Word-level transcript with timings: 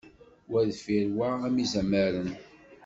Wa 0.51 0.61
deffir 0.69 1.05
wa 1.17 1.29
am 1.45 1.55
izamaren. 1.63 2.29